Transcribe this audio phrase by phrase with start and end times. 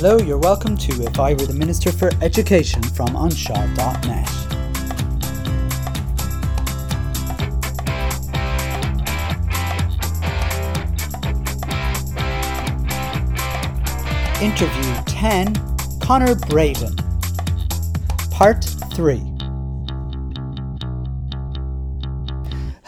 [0.00, 4.28] Hello, you're welcome to If I Were the Minister for Education from Anseo.net.
[14.40, 16.94] Interview 10 Conor Bredin.
[18.30, 19.27] Part 3.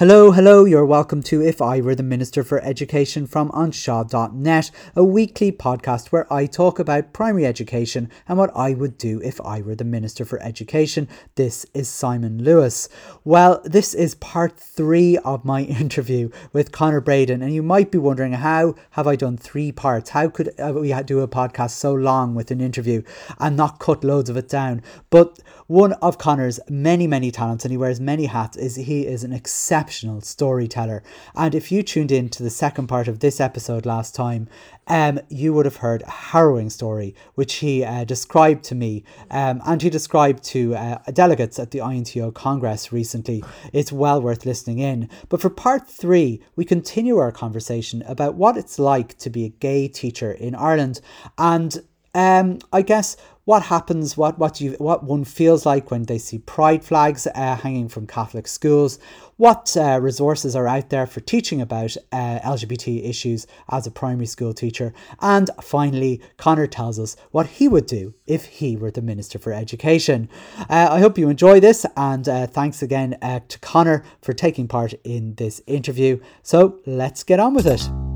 [0.00, 5.04] Hello, hello, you're welcome to If I Were the Minister for Education from Anseo.net, a
[5.04, 9.60] weekly podcast where I talk about primary education and what I would do if I
[9.60, 11.06] were the Minister for Education.
[11.34, 12.88] This is Simon Lewis.
[13.24, 17.98] Well, this is part three of my interview with Conor Bredin, and you might be
[17.98, 20.08] wondering how have I done three parts?
[20.08, 23.02] How could uh, we do a podcast so long with an interview
[23.38, 24.80] and not cut loads of it down?
[25.10, 29.24] But one of Conor's many, many talents, and he wears many hats, is he is
[29.24, 31.02] an exceptional storyteller.
[31.34, 34.48] And if you tuned in to the second part of this episode last time,
[34.86, 39.62] um, you would have heard a harrowing story which he uh, described to me, um,
[39.64, 43.44] and he described to uh, delegates at the INTO Congress recently.
[43.72, 45.08] It's well worth listening in.
[45.28, 49.48] But for part three, we continue our conversation about what it's like to be a
[49.48, 51.00] gay teacher in Ireland,
[51.38, 51.82] and
[52.14, 56.38] um, I guess what happens, what what you what one feels like when they see
[56.38, 58.98] pride flags uh, hanging from Catholic schools,
[59.38, 64.26] what uh, resources are out there for teaching about uh, LGBT issues as a primary
[64.26, 69.02] school teacher, and finally, Conor tells us what he would do if he were the
[69.02, 70.28] Minister for Education.
[70.68, 74.68] Uh, I hope you enjoy this, and uh, thanks again uh, to Conor for taking
[74.68, 76.20] part in this interview.
[76.42, 78.09] So let's get on with it.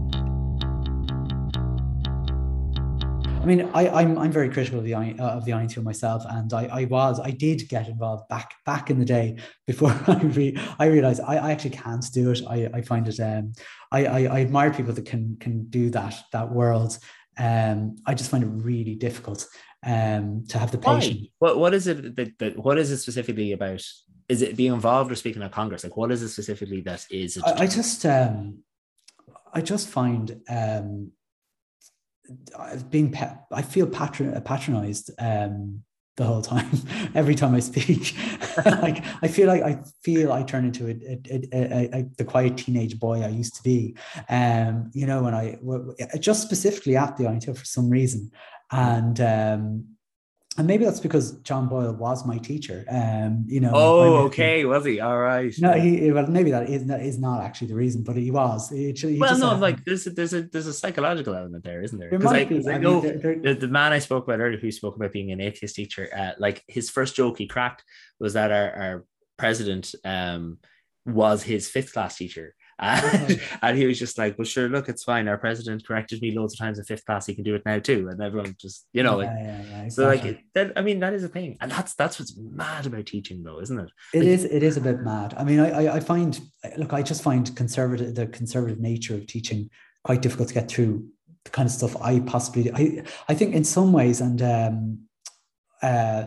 [3.45, 6.25] I mean, I, am I'm, I'm very critical of the uh, of the INTO myself,
[6.27, 9.37] and I, I was I did get involved back back in the day
[9.67, 12.41] before I re, I realized I, I actually can't do it.
[12.49, 13.53] I, I find it um
[13.93, 16.99] I, I, I admire people that can can do that that world.
[17.37, 19.47] Um, I just find it really difficult
[19.85, 21.27] um to have the patience.
[21.39, 23.85] What what is it that, that what is it specifically about?
[24.27, 25.85] Is it being involved or speaking at Congress?
[25.85, 27.37] Like what is it specifically that is?
[27.45, 28.61] I, I just um
[29.53, 31.13] I just find um
[32.59, 33.17] I've been
[33.53, 35.83] I feel patron patronized um,
[36.17, 36.71] the whole time
[37.15, 38.17] every time I speak.
[38.65, 41.21] like I feel like I feel I turn into a,
[41.53, 43.97] a, a, the quiet teenage boy I used to be.
[44.29, 45.59] Um, you know, when I
[46.19, 48.31] just specifically at the INTO for some reason,
[48.71, 49.94] and um,
[50.57, 52.85] and maybe that's because John Boyle was my teacher.
[52.89, 53.73] Um, you know.
[53.75, 55.01] Oh, okay, was he?
[55.01, 55.53] All right.
[55.59, 58.71] No, he well maybe that is, that is not actually the reason, but he was.
[58.71, 61.99] He, he well, no, like there's a, there's a there's a psychological element there, isn't
[61.99, 62.11] there?
[62.11, 62.69] Because I, be.
[62.69, 64.95] I, I know mean, they're, they're, the, the, man I spoke about earlier, who spoke
[64.95, 67.83] about being an atheist teacher, uh, like his first joke he cracked
[68.21, 69.05] was that our, our
[69.37, 70.59] president um
[71.05, 75.05] was his fifth class teacher and, and, he was just like, well, sure, look, it's
[75.05, 75.29] fine.
[75.29, 77.27] Our president corrected me loads of times in fifth class.
[77.27, 78.09] He can do it now too.
[78.09, 79.91] And everyone just, you know, yeah, like, yeah, yeah, exactly.
[79.91, 81.57] so like, that, I mean, that is a thing.
[81.61, 83.91] And that's, that's what's mad about teaching though, isn't it?
[84.13, 84.45] It like, is.
[84.45, 85.35] It is a bit mad.
[85.37, 86.41] I mean, I, I find,
[86.77, 89.71] look, I just find conservative, the conservative nature of teaching
[90.03, 91.07] quite difficult to get through
[91.45, 94.99] the kind of stuff I possibly, I, I think in some ways, and, um,
[95.83, 96.27] uh,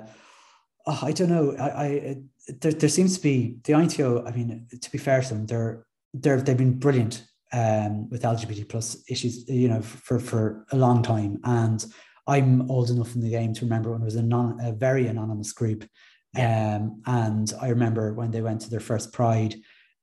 [0.86, 1.56] oh, I don't know.
[1.58, 2.18] I, I
[2.62, 4.26] there, there seems to be the INTO.
[4.26, 7.24] I mean, to be fair to them, they're they've been brilliant
[7.54, 11.40] um, with LGBT plus issues, you know, for for a long time.
[11.44, 11.86] And
[12.28, 15.08] I'm old enough in the game to remember when it was a non a very
[15.08, 15.88] anonymous group.
[16.36, 19.56] Um, and I remember when they went to their first Pride,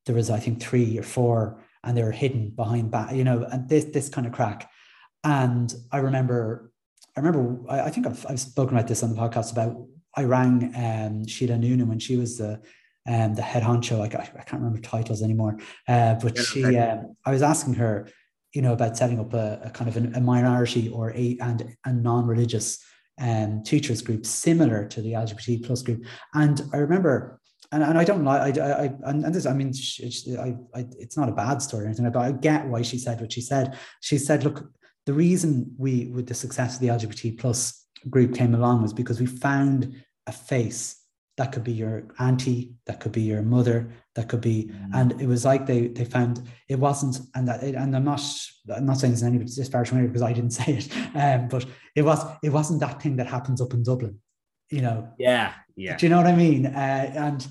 [0.07, 3.45] there was I think three or four, and they were hidden behind back, you know,
[3.45, 4.71] and this this kind of crack.
[5.23, 6.71] And I remember,
[7.17, 9.87] I remember, I, I think I've, I've spoken about this on the podcast about
[10.17, 12.61] I rang um, Sheila Nunan when she was the
[13.07, 14.01] um, the head honcho.
[14.01, 18.09] I, I can't remember titles anymore, uh, but she, um, I was asking her,
[18.53, 21.77] you know, about setting up a, a kind of a, a minority or a and
[21.85, 22.83] a non-religious
[23.21, 26.05] um, teachers group similar to the LGBT plus group.
[26.33, 27.41] And I remember,
[27.73, 29.73] and, and I don't like, I, I, and this, I mean,
[30.39, 33.21] I, I, it's not a bad story or anything, but I get why she said
[33.21, 33.79] what she said.
[34.01, 34.71] She said, look,
[35.07, 39.21] the reason we, with the success of the LGBT plus group came along was because
[39.21, 41.04] we found a face
[41.37, 44.91] that could be your auntie that could be your mother that could be mm.
[44.95, 48.21] and it was like they they found it wasn't and that it, and i'm not
[48.75, 52.25] i'm not saying it's any disparagement because i didn't say it um, but it was
[52.43, 54.19] it wasn't that thing that happens up in dublin
[54.71, 55.09] you know?
[55.19, 55.97] Yeah yeah.
[55.97, 56.67] Do you know what i mean?
[56.67, 57.47] Uh, and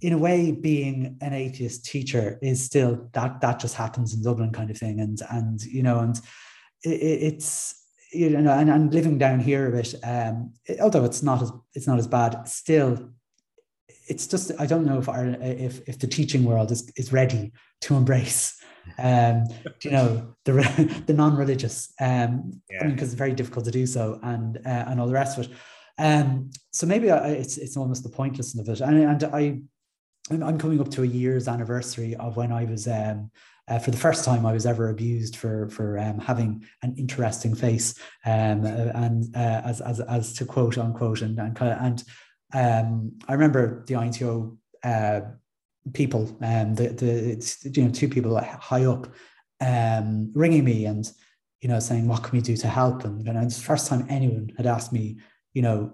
[0.00, 4.52] in a way being an atheist teacher is still that that just happens in dublin
[4.52, 6.20] kind of thing and and you know and
[6.82, 7.80] it, it's
[8.12, 11.86] you know, and, and living down here a bit, um, although it's not as it's
[11.86, 13.10] not as bad, still
[14.10, 17.52] it's just I don't know if our if if the teaching world is is ready
[17.82, 18.60] to embrace
[18.98, 19.46] um,
[19.82, 21.92] you know, the the non-religious.
[22.00, 22.80] Um, yeah.
[22.80, 25.38] I mean, because it's very difficult to do so, and uh, and all the rest
[25.38, 25.52] of it.
[25.98, 29.60] Um, so maybe I, it's it's almost the pointlessness of it, and and I,
[30.30, 33.30] I'm coming up to a year's anniversary of when I was um,
[33.68, 37.54] uh, for the first time I was ever abused for for um, having an interesting
[37.54, 42.04] face, um, uh, and uh, as, as as to quote unquote, and and and
[42.52, 45.20] um, I remember the INTO uh,
[45.92, 49.08] people, um, the the you know two people high up,
[49.60, 51.10] um, ringing me and
[51.60, 54.06] you know saying what can we do to help, and, and it's the first time
[54.08, 55.18] anyone had asked me,
[55.54, 55.92] you know,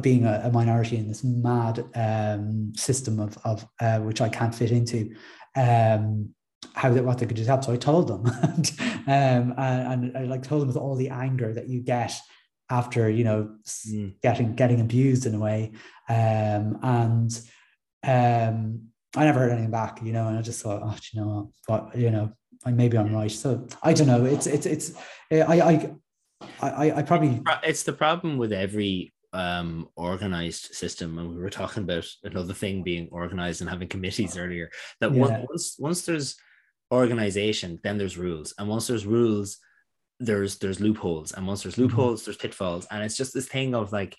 [0.00, 4.54] being a, a, minority in this mad um, system of, of uh, which I can't
[4.54, 5.14] fit into,
[5.56, 6.34] um,
[6.74, 7.64] how that what they could do to help.
[7.64, 8.70] So I told them, and,
[9.06, 12.14] um, and, and, I like told them with all the anger that you get
[12.70, 13.56] after you know
[13.88, 14.14] mm.
[14.22, 15.72] getting getting abused in a way,
[16.08, 17.40] um, and
[18.06, 21.52] um, I never heard anything back, you know, and I just thought, oh, you know
[21.66, 22.32] what, you know,
[22.66, 23.30] maybe I'm right.
[23.30, 24.24] So I don't know.
[24.24, 24.92] It's it's it's
[25.30, 25.90] I I
[26.60, 31.82] I, I probably it's the problem with every um organized system and we were talking
[31.82, 35.44] about another thing being organized and having committees earlier that yeah.
[35.46, 36.36] once once there's
[36.90, 39.58] organization then there's rules and once there's rules
[40.20, 41.84] there's there's loopholes and once there's mm-hmm.
[41.84, 44.16] loopholes there's pitfalls and it's just this thing of like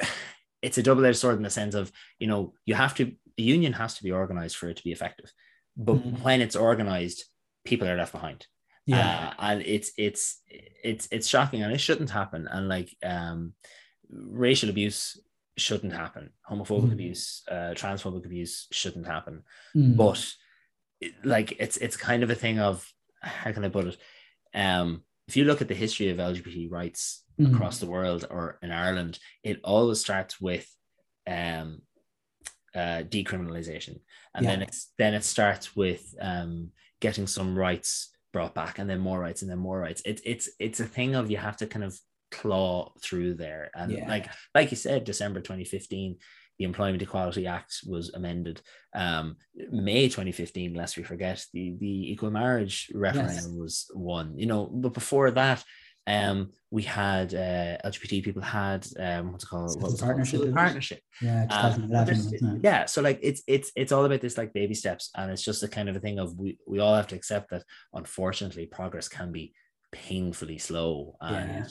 [0.62, 3.72] it's a double-edged sword in the sense of you know you have to the union
[3.72, 5.30] has to be organized for it to be effective
[5.76, 6.22] but mm-hmm.
[6.22, 7.24] when it's organized
[7.64, 8.46] people are left behind
[8.86, 13.52] yeah uh, and it's it's it's it's shocking and it shouldn't happen and like um
[14.10, 15.20] racial abuse
[15.58, 16.92] shouldn't happen homophobic mm.
[16.92, 19.42] abuse uh, transphobic abuse shouldn't happen
[19.74, 19.96] mm.
[19.96, 20.32] but
[21.24, 22.88] like it's it's kind of a thing of
[23.20, 23.96] how can i put it
[24.54, 27.52] um if you look at the history of lgbt rights mm.
[27.52, 30.68] across the world or in ireland it always starts with
[31.26, 31.80] um
[32.74, 33.98] uh, decriminalization
[34.34, 34.50] and yeah.
[34.50, 36.70] then it's then it starts with um
[37.00, 40.50] getting some rights brought back and then more rights and then more rights it's it's
[40.60, 41.98] it's a thing of you have to kind of
[42.30, 43.70] claw through there.
[43.74, 44.08] And yeah.
[44.08, 46.18] like like you said, December 2015,
[46.58, 48.60] the Employment Equality Act was amended.
[48.94, 49.36] Um,
[49.70, 53.48] May 2015, lest we forget, the the equal marriage referendum yes.
[53.48, 54.38] was won.
[54.38, 55.64] You know, but before that,
[56.06, 59.80] um, we had uh, LGBT people had um, what's it called?
[59.82, 60.40] What was partnership.
[60.40, 60.54] Called?
[60.54, 61.00] Partnership.
[61.20, 62.86] Yeah, um, yeah.
[62.86, 65.68] So like it's it's it's all about this like baby steps, and it's just a
[65.68, 69.32] kind of a thing of we we all have to accept that unfortunately progress can
[69.32, 69.52] be
[69.92, 71.66] painfully slow and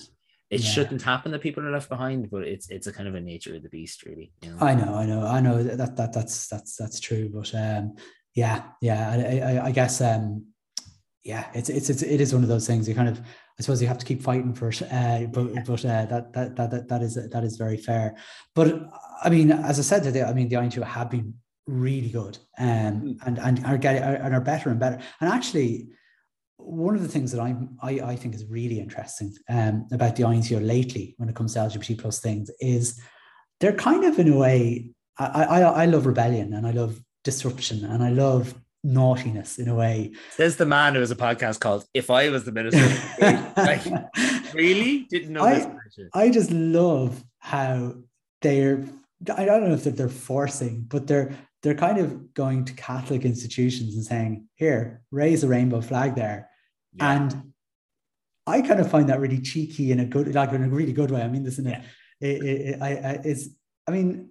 [0.49, 0.69] it yeah.
[0.69, 3.55] shouldn't happen that people are left behind, but it's it's a kind of a nature
[3.55, 4.31] of the beast, really.
[4.41, 4.57] You know?
[4.59, 7.95] I know, I know, I know that that that's that's that's true, but um,
[8.35, 10.45] yeah, yeah, I, I, I guess um,
[11.23, 12.87] yeah, it's it's it's it is one of those things.
[12.87, 15.63] You kind of, I suppose, you have to keep fighting for it, uh, but yeah.
[15.65, 18.15] but uh, that, that that that that is that is very fair.
[18.53, 18.83] But
[19.23, 21.33] I mean, as I said today, I mean, the INTO have been
[21.65, 23.17] really good, um, mm.
[23.25, 25.87] and and are getting and are better and better, and actually
[26.57, 30.23] one of the things that I'm, I, I think is really interesting um, about the
[30.23, 33.01] INTO lately when it comes to LGBT plus things is
[33.59, 37.85] they're kind of in a way, I, I, I love rebellion and I love disruption
[37.85, 38.53] and I love
[38.83, 40.13] naughtiness in a way.
[40.37, 42.87] There's the man who has a podcast called If I Was the Minister.
[43.57, 43.83] like,
[44.53, 45.07] really?
[45.09, 45.71] Didn't know I.
[46.13, 47.95] I just love how
[48.41, 48.85] they're,
[49.35, 53.95] I don't know if they're forcing, but they're they're kind of going to Catholic institutions
[53.95, 56.47] and saying, here, raise a rainbow flag there.
[56.93, 57.11] Yeah.
[57.11, 57.53] And
[58.45, 61.09] I kind of find that really cheeky in a good, like in a really good
[61.09, 61.23] way.
[61.23, 61.81] I mean, this in a, yeah.
[62.21, 63.55] it, it, I, I, is,
[63.87, 64.29] I mean,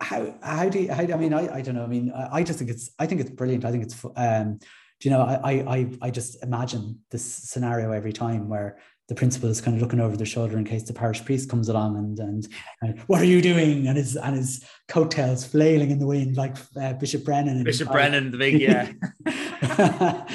[0.00, 1.82] how, how do you, how, I mean, I, I don't know.
[1.82, 3.64] I mean, I, I just think it's, I think it's brilliant.
[3.64, 4.58] I think it's, um,
[5.00, 9.48] do you know, I, I, I just imagine this scenario every time where the principal
[9.48, 12.18] is kind of looking over their shoulder in case the parish priest comes along and
[12.18, 12.48] and,
[12.82, 16.56] and what are you doing and his and his coattails flailing in the wind like
[16.80, 17.62] uh, Bishop Brennan.
[17.64, 18.92] Bishop Brennan, the big yeah.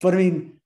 [0.00, 0.60] but I mean,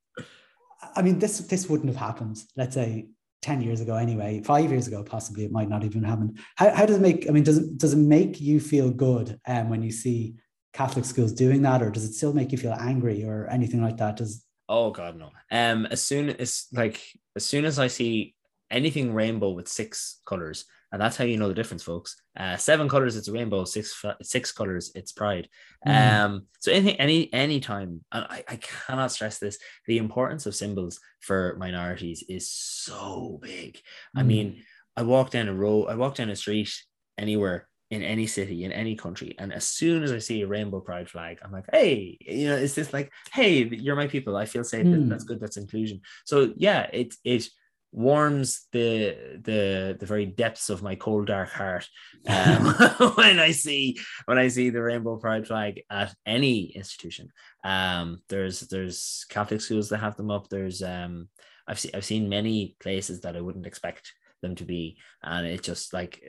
[0.96, 2.42] I mean this this wouldn't have happened.
[2.56, 3.08] Let's say
[3.42, 6.87] 10 years ago anyway five years ago possibly it might not even happen how, how
[6.87, 9.82] does it make i mean does it does it make you feel good um, when
[9.82, 10.34] you see
[10.73, 13.99] catholic schools doing that or does it still make you feel angry or anything like
[13.99, 15.30] that does Oh god, no.
[15.50, 17.00] Um, as soon as like
[17.37, 18.35] as soon as I see
[18.71, 22.16] anything rainbow with six colors, and that's how you know the difference, folks.
[22.37, 23.64] Uh, seven colors, it's a rainbow.
[23.64, 25.49] Six six colors, it's pride.
[25.87, 26.25] Mm.
[26.25, 30.54] Um, so anything, any any time, and I, I cannot stress this: the importance of
[30.54, 33.76] symbols for minorities is so big.
[34.16, 34.21] Mm.
[34.21, 34.62] I mean,
[34.97, 36.73] I walk down a road, I walk down a street
[37.18, 40.80] anywhere in any city in any country and as soon as i see a rainbow
[40.80, 44.46] pride flag i'm like hey you know it's this like hey you're my people i
[44.46, 45.08] feel safe mm.
[45.08, 47.48] that's good that's inclusion so yeah it it
[47.94, 51.86] warms the the the very depths of my cold dark heart
[52.26, 52.66] um,
[53.14, 57.30] when I see when I see the rainbow pride flag at any institution.
[57.62, 60.48] Um, there's there's Catholic schools that have them up.
[60.48, 61.28] There's um,
[61.68, 64.12] I've seen I've seen many places that I wouldn't expect
[64.44, 66.22] them to be, and it just like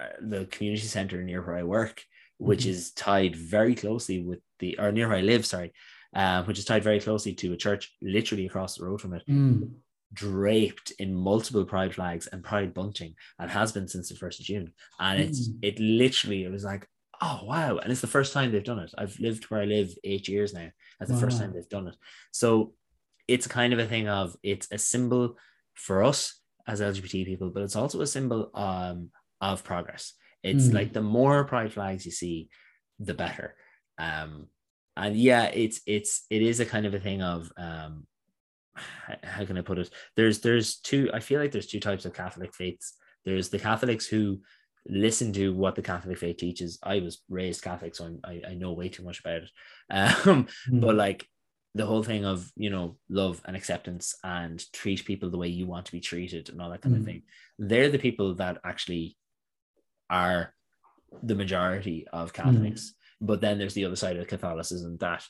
[0.00, 2.02] uh, the community center near where I work,
[2.38, 2.70] which mm-hmm.
[2.70, 5.44] is tied very closely with the or near where I live.
[5.44, 5.72] Sorry.
[6.14, 9.22] Uh, which is tied very closely to a church literally across the road from it.
[9.28, 9.70] Mm
[10.12, 14.46] draped in multiple pride flags and pride bunting and has been since the 1st of
[14.46, 14.72] June.
[14.98, 15.58] And it's mm.
[15.62, 16.88] it literally it was like,
[17.20, 17.78] oh wow.
[17.78, 18.92] And it's the first time they've done it.
[18.96, 20.68] I've lived where I live eight years now.
[20.98, 21.22] That's the wow.
[21.22, 21.96] first time they've done it.
[22.32, 22.72] So
[23.28, 25.36] it's kind of a thing of it's a symbol
[25.74, 30.14] for us as LGBT people, but it's also a symbol um, of progress.
[30.42, 30.74] It's mm.
[30.74, 32.48] like the more pride flags you see,
[32.98, 33.54] the better.
[33.98, 34.48] Um,
[34.96, 38.06] and yeah, it's it's it is a kind of a thing of um,
[39.22, 39.90] how can I put it?
[40.16, 41.10] There's there's two.
[41.12, 42.94] I feel like there's two types of Catholic faiths.
[43.24, 44.40] There's the Catholics who
[44.88, 46.78] listen to what the Catholic faith teaches.
[46.82, 49.50] I was raised Catholic, so I'm, i I know way too much about it.
[49.88, 50.80] Um, mm.
[50.80, 51.28] But like
[51.76, 55.66] the whole thing of you know love and acceptance and treat people the way you
[55.66, 57.00] want to be treated and all that kind mm.
[57.00, 57.22] of thing.
[57.58, 59.16] They're the people that actually
[60.08, 60.54] are
[61.22, 62.90] the majority of Catholics.
[62.90, 63.26] Mm.
[63.26, 65.24] But then there's the other side of Catholicism that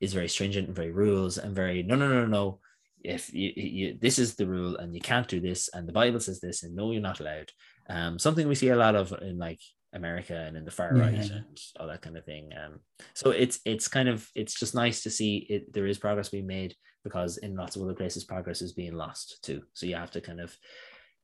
[0.00, 2.60] is very stringent and very rules and very no no no no no
[3.02, 6.20] if you, you, this is the rule and you can't do this and the bible
[6.20, 7.50] says this and no you're not allowed
[7.88, 9.60] um something we see a lot of in like
[9.94, 12.50] america and in the far right and all that kind of thing.
[12.52, 12.80] Um
[13.14, 16.46] so it's it's kind of it's just nice to see it there is progress being
[16.46, 16.74] made
[17.04, 19.62] because in lots of other places progress is being lost too.
[19.74, 20.56] So you have to kind of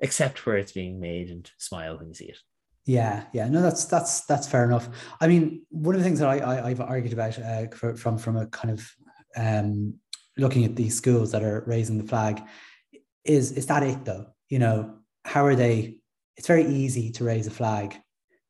[0.03, 2.39] accept where it's being made and smile when you see it.
[2.87, 4.89] Yeah, yeah, no, that's that's that's fair enough.
[5.21, 8.37] I mean, one of the things that I, I have argued about uh, from from
[8.37, 8.91] a kind of
[9.37, 9.95] um,
[10.37, 12.43] looking at these schools that are raising the flag
[13.25, 14.27] is is that it though?
[14.49, 15.99] You know how are they
[16.37, 17.97] it's very easy to raise a flag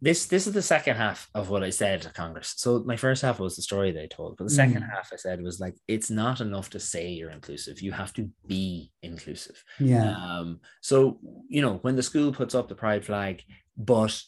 [0.02, 2.54] this this is the second half of what I said at Congress.
[2.56, 4.90] So my first half was the story they told, but the second mm.
[4.90, 7.82] half I said was like it's not enough to say you're inclusive.
[7.82, 9.62] You have to be inclusive.
[9.78, 10.14] Yeah.
[10.16, 10.60] Um.
[10.80, 13.42] So you know when the school puts up the pride flag,
[13.76, 14.18] but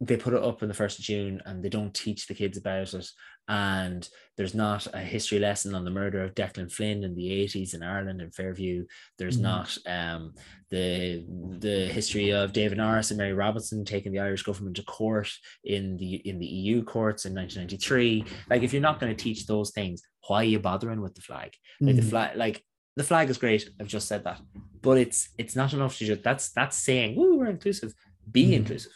[0.00, 2.56] they put it up in the first of June and they don't teach the kids
[2.56, 3.08] about it.
[3.48, 7.74] And there's not a history lesson on the murder of Declan Flynn in the 80s
[7.74, 8.84] in Ireland in Fairview.
[9.18, 9.42] There's mm.
[9.42, 10.34] not um,
[10.70, 11.24] the
[11.58, 15.30] the history of David Norris and Mary Robinson taking the Irish government to court
[15.64, 18.24] in the in the EU courts in 1993.
[18.50, 21.22] Like if you're not going to teach those things, why are you bothering with the
[21.22, 21.54] flag?
[21.80, 22.02] Like mm.
[22.02, 22.62] the flag, like
[22.96, 23.68] the flag is great.
[23.80, 24.40] I've just said that,
[24.82, 27.94] but it's it's not enough to just that's that's saying, oh, we're inclusive.
[28.30, 28.56] Be mm.
[28.56, 28.92] inclusive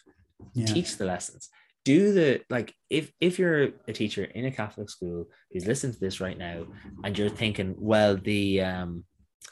[0.55, 0.67] yeah.
[0.67, 1.49] teach the lessons
[1.85, 6.01] do the like if if you're a teacher in a catholic school who's listening to
[6.01, 6.65] this right now
[7.05, 9.05] and you're thinking well the um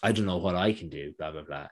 [0.02, 1.66] i don't know what i can do blah blah blah.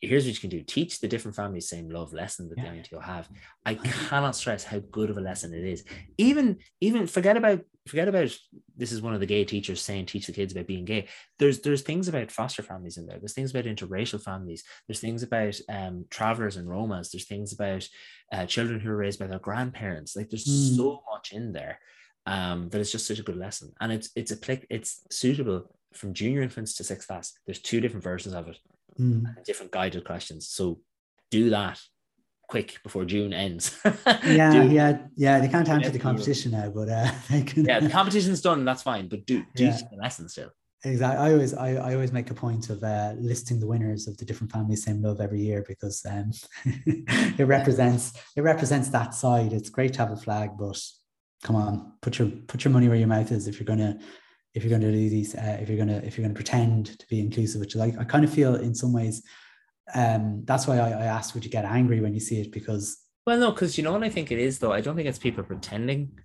[0.00, 0.62] Here's what you can do.
[0.62, 2.82] Teach the different families same love lesson that yeah.
[2.90, 3.28] the have.
[3.66, 5.84] I cannot stress how good of a lesson it is.
[6.18, 8.30] Even even forget about forget about
[8.76, 11.08] this is one of the gay teachers saying teach the kids about being gay.
[11.38, 13.18] There's there's things about foster families in there.
[13.18, 14.62] There's things about interracial families.
[14.86, 17.10] There's things about um travelers and romas.
[17.10, 17.88] There's things about
[18.32, 20.14] uh, children who are raised by their grandparents.
[20.14, 20.76] Like there's mm.
[20.76, 21.80] so much in there
[22.24, 23.72] um that it's just such a good lesson.
[23.80, 28.04] And it's it's a it's suitable from junior infants to sixth class there's two different
[28.04, 28.58] versions of it
[28.98, 29.24] mm.
[29.44, 30.80] different guided questions so
[31.30, 31.80] do that
[32.52, 33.80] quick before June ends.
[34.26, 35.40] yeah, do, yeah, yeah.
[35.40, 37.64] They can't enter the competition now, but uh, they can.
[37.64, 38.66] yeah, the competition's done.
[38.66, 39.78] That's fine, but do do yeah.
[39.90, 40.50] the lesson still.
[40.84, 41.26] Exactly.
[41.26, 44.26] I always I, I always make a point of uh, listing the winners of the
[44.26, 46.30] different families same love every year because um,
[46.86, 49.54] it represents it represents that side.
[49.54, 50.78] It's great to have a flag, but
[51.42, 53.98] come on, put your put your money where your mouth is if you're gonna
[54.54, 57.20] if you're gonna do these uh, if you're gonna if you're gonna pretend to be
[57.20, 59.22] inclusive, which I, I kind of feel in some ways
[59.94, 62.52] um, that's why I, I asked, would you get angry when you see it?
[62.52, 64.72] Because well, no, because you know what I think it is though.
[64.72, 66.18] I don't think it's people pretending.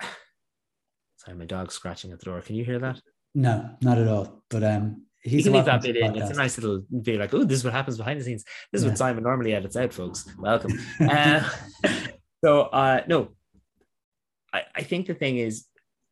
[1.16, 2.40] Sorry, my dog's scratching at the door.
[2.40, 3.00] Can you hear that?
[3.34, 4.42] No, not at all.
[4.48, 6.16] But um, he's you can leave that bit in.
[6.16, 8.44] It's a nice little be like, oh, this is what happens behind the scenes.
[8.72, 8.90] This is yeah.
[8.90, 10.26] what Simon normally edits out, folks.
[10.38, 10.72] Welcome.
[11.00, 11.46] uh,
[12.44, 13.32] so uh, no,
[14.52, 15.66] I, I think the thing is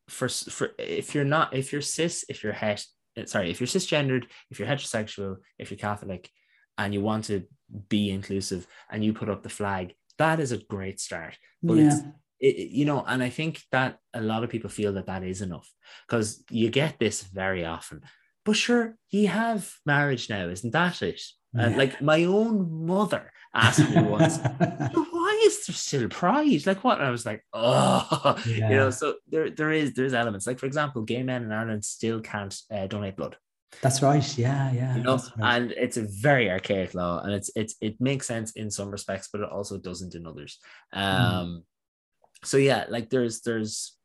[0.08, 2.84] for for if you're not if you're cis if you're het
[3.16, 6.30] uh, sorry, if you're cisgendered, if you're heterosexual, if you're Catholic,
[6.78, 7.44] and you want to
[7.88, 11.38] be inclusive and you put up the flag, that is a great start.
[11.62, 11.86] But yeah.
[11.86, 11.96] it's,
[12.40, 15.40] it, you know, and I think that a lot of people feel that that is
[15.40, 15.70] enough
[16.08, 18.02] because you get this very often.
[18.44, 21.20] But sure, you have marriage now, isn't that it?
[21.54, 21.66] Yeah.
[21.66, 24.38] And like my own mother asked me once,
[25.44, 26.66] is there still pride?
[26.66, 26.98] Like what?
[26.98, 28.52] And I was like, oh, yeah.
[28.70, 28.90] you know.
[28.90, 30.46] So there, there is, there's elements.
[30.46, 33.36] Like for example, gay men in Ireland still can't uh, donate blood.
[33.82, 34.38] That's right.
[34.38, 34.96] Yeah, yeah.
[34.96, 35.56] You know, right.
[35.56, 39.28] and it's a very archaic law, and it's it's it makes sense in some respects,
[39.32, 40.58] but it also doesn't in others.
[40.94, 41.00] Mm.
[41.00, 42.46] Um, mm.
[42.46, 43.96] so yeah, like there's there's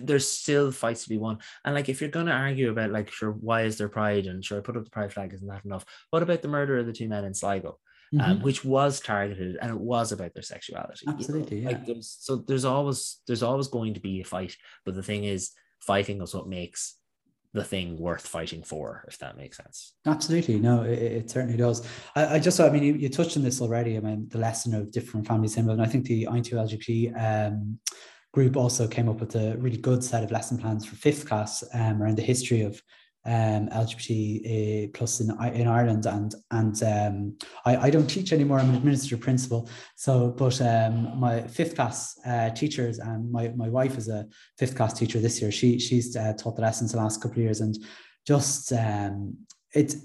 [0.00, 1.38] there's still fights to be won.
[1.64, 4.58] And like if you're gonna argue about like sure why is there pride and sure
[4.58, 5.84] I put up the pride flag isn't that enough?
[6.10, 7.78] What about the murder of the two men in Sligo?
[8.12, 8.30] Um, mm-hmm.
[8.30, 11.04] Um, which was targeted and it was about their sexuality.
[11.06, 11.70] Absolutely, you know?
[11.70, 11.76] yeah.
[11.76, 15.24] Like there's, so there's always there's always going to be a fight, but the thing
[15.24, 15.50] is,
[15.80, 16.96] fighting is what makes
[17.54, 19.94] the thing worth fighting for, if that makes sense.
[20.06, 21.86] Absolutely, no, it, it certainly does.
[22.14, 23.96] I, I, just, I mean, you, you, touched on this already.
[23.96, 27.48] I mean, the lesson of different families same love, and I think the INTO LGBT
[27.48, 27.78] um,
[28.32, 31.64] group also came up with a really good set of lesson plans for fifth class
[31.74, 32.80] um, around the history of
[33.28, 38.58] um, LGBT uh, plus in, in Ireland and and um, I, I don't teach anymore.
[38.58, 39.68] I'm an administrative principal.
[39.96, 44.26] So, but um, my fifth class uh, teachers and my, my wife is a
[44.58, 45.52] fifth class teacher this year.
[45.52, 47.76] She she's uh, taught the lessons the last couple of years and
[48.26, 49.36] just um,
[49.74, 49.96] it's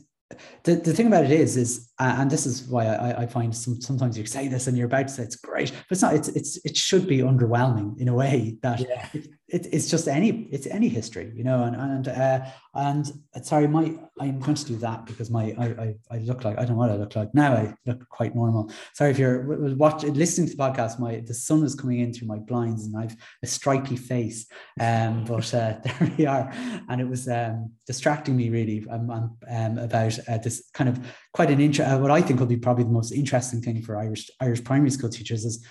[0.64, 3.56] the, the thing about it is is uh, and this is why I, I find
[3.56, 6.16] some, sometimes you say this and you're about to say it's great but it's not
[6.16, 9.08] it's it's it should be underwhelming in a way that yeah.
[9.14, 12.40] it, it, it's just any it's any history you know and and uh,
[12.74, 13.12] and
[13.44, 16.62] sorry my i'm going to do that because my I, I, I look like i
[16.66, 17.34] don't know what i look like.
[17.36, 18.72] Now i look quite normal.
[18.94, 22.28] Sorry if you're watching listening to the podcast my the sun is coming in through
[22.28, 24.48] my blinds and i've a stripy face
[24.80, 26.52] um but uh, there we are.
[26.90, 31.00] And it was um distracting me really um, um about uh, this kind of
[31.32, 33.98] quite an interest uh, what i think will be probably the most interesting thing for
[33.98, 35.66] irish irish primary school teachers is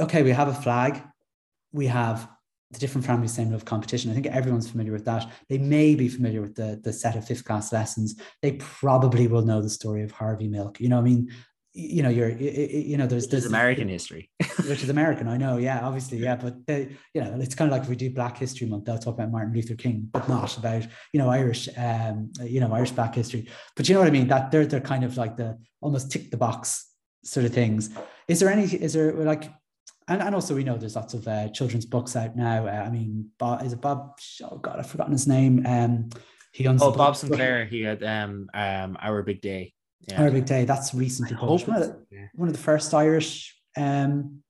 [0.00, 1.02] okay we have a flag
[1.72, 2.28] we have
[2.70, 4.10] the different families same love competition.
[4.10, 5.30] I think everyone's familiar with that.
[5.48, 8.14] They may be familiar with the, the set of fifth class lessons.
[8.42, 10.80] They probably will know the story of Harvey Milk.
[10.80, 11.30] You know, I mean,
[11.72, 14.30] you know, you're, you know, there's, this American history,
[14.66, 15.28] which is American.
[15.28, 15.56] I know.
[15.56, 16.18] Yeah, obviously.
[16.18, 16.36] Yeah.
[16.36, 18.98] But they, you know, it's kind of like if we do Black History Month, they'll
[18.98, 22.90] talk about Martin Luther King, but not about, you know, Irish, um, you know, Irish
[22.90, 23.48] Black history.
[23.76, 24.28] But you know what I mean?
[24.28, 26.88] That they're, they're kind of like the almost tick the box
[27.24, 27.90] sort of things.
[28.26, 29.44] Is there any, is there like,
[30.10, 32.66] and, and also we know there's lots of uh, children's books out now.
[32.66, 34.18] Uh, I mean, Bob, is it Bob?
[34.42, 35.64] Oh God, I've forgotten his name.
[35.64, 36.10] Um,
[36.52, 37.64] he owns oh Bob Sinclair.
[37.64, 39.72] He had um um Our Big Day.
[40.08, 40.22] Yeah.
[40.22, 40.64] Our Big Day.
[40.64, 41.68] That's recently published.
[41.68, 42.26] One of, the, yeah.
[42.34, 43.56] one of the first Irish.
[43.76, 44.42] Um,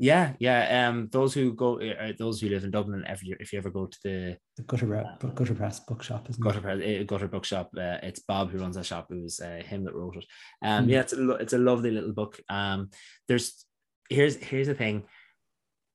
[0.00, 0.88] yeah, yeah.
[0.88, 3.70] Um, those who go, uh, those who live in Dublin, if you if you ever
[3.70, 7.70] go to the the Gutter, uh, Gutter Press bookshop, isn't Gutter Press, uh, Gutter Bookshop.
[7.76, 9.08] Uh, it's Bob who runs that shop.
[9.10, 10.24] It was uh, him that wrote it.
[10.62, 10.90] Um, mm.
[10.90, 12.40] yeah, it's a it's a lovely little book.
[12.48, 12.90] Um,
[13.26, 13.64] there's
[14.08, 15.04] here's here's the thing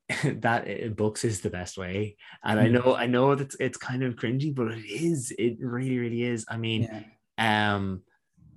[0.23, 2.73] that books is the best way and i hmm.
[2.73, 6.45] know i know that it's kind of cringy but it is it really really is
[6.49, 6.83] i mean
[7.37, 7.75] yeah.
[7.75, 8.01] um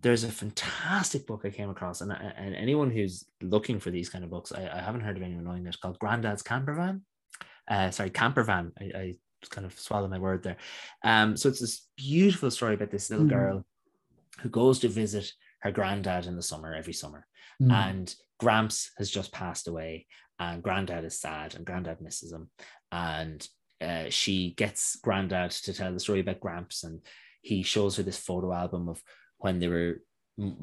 [0.02, 4.24] there's a fantastic book i came across and, and anyone who's looking for these kind
[4.24, 7.02] of books i, I haven't heard of anyone knowing it called granddad's campervan
[7.68, 9.14] uh sorry campervan i, I
[9.50, 10.56] kind of swallowed my word there
[11.04, 13.30] um so it's this beautiful story about this little mm.
[13.30, 13.64] girl
[14.40, 17.26] who goes to visit her granddad in the summer every summer
[17.62, 17.70] mm.
[17.70, 20.06] and Gramps has just passed away,
[20.38, 22.50] and Granddad is sad, and Granddad misses him.
[22.92, 23.46] And
[23.80, 27.00] uh, she gets Granddad to tell the story about Gramps, and
[27.42, 29.02] he shows her this photo album of
[29.38, 30.00] when they were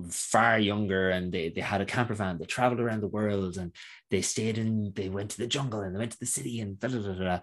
[0.09, 3.71] far younger and they, they had a camper van they traveled around the world and
[4.11, 6.79] they stayed in they went to the jungle and they went to the city and
[6.79, 7.39] da, da, da, da.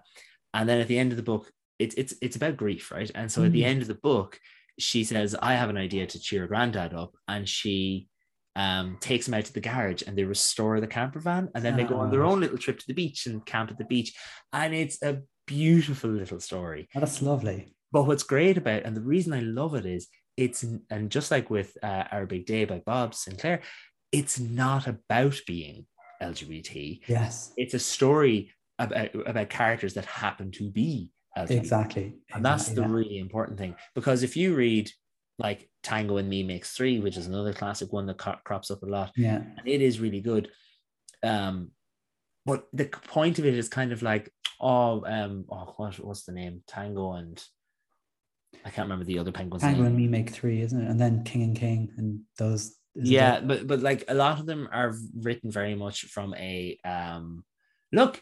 [0.53, 3.29] and then at the end of the book it's it's it's about grief right and
[3.29, 3.47] so mm.
[3.47, 3.65] at the mm.
[3.65, 4.39] end of the book
[4.79, 8.07] she says i have an idea to cheer granddad up and she
[8.55, 11.77] um, takes them out to the garage and they restore the camper van and then
[11.77, 14.13] they go on their own little trip to the beach and camp at the beach.
[14.51, 16.87] And it's a beautiful little story.
[16.95, 17.73] Oh, that's lovely.
[17.91, 21.49] But what's great about and the reason I love it is it's and just like
[21.49, 23.61] with uh, Our Big Day by Bob Sinclair,
[24.11, 25.85] it's not about being
[26.21, 27.01] LGBT.
[27.07, 31.57] Yes, it's a story about about characters that happen to be LGBT.
[31.57, 32.87] Exactly, and that's the yeah.
[32.89, 34.89] really important thing because if you read
[35.41, 38.85] like Tango and Me makes three, which is another classic one that crops up a
[38.85, 39.11] lot.
[39.15, 40.49] Yeah, and it is really good.
[41.23, 41.71] Um,
[42.45, 46.31] but the point of it is kind of like, oh, um, oh, what, what's the
[46.31, 46.63] name?
[46.67, 47.43] Tango and
[48.65, 49.63] I can't remember the other penguins.
[49.63, 49.87] Tango name.
[49.87, 50.89] and Me make three, isn't it?
[50.89, 52.75] And then King and King and those.
[52.95, 57.45] Yeah, but but like a lot of them are written very much from a um,
[57.91, 58.21] look